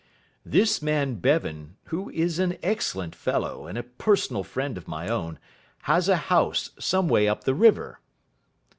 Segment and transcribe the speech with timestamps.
[0.43, 5.37] "This man Bevan, who is an excellent fellow and a personal friend of my own,
[5.83, 7.99] has a house some way up the river."